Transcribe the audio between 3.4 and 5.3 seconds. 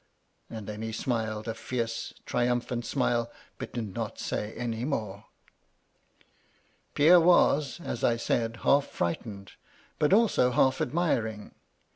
but did not say any more.